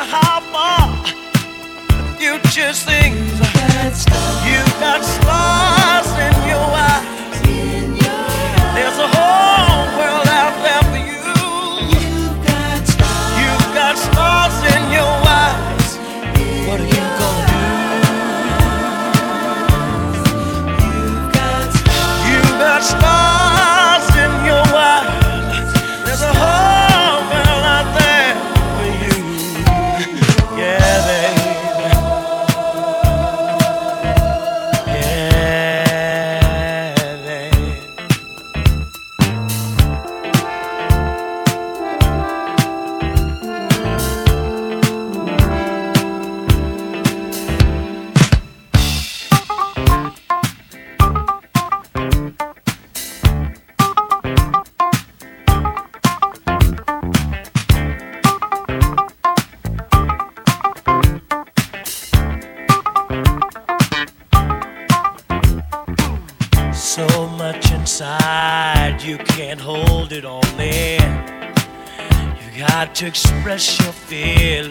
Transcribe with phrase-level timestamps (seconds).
[0.00, 1.04] matter how far
[1.88, 3.40] the future seems.
[4.46, 6.89] You've got stars in your eyes.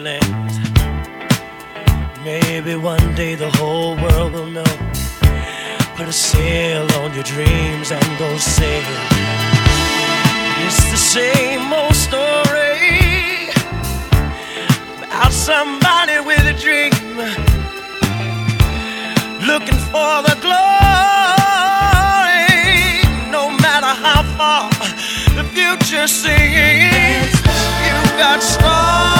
[0.00, 0.58] Feelings.
[2.24, 4.72] Maybe one day the whole world will know.
[5.96, 8.82] Put a sail on your dreams and go sail.
[10.64, 13.50] It's the same old story
[15.04, 16.92] about somebody with a dream
[19.50, 20.60] looking for the glory.
[23.36, 24.70] No matter how far
[25.36, 27.32] the future seems,
[27.84, 29.19] you've got stars.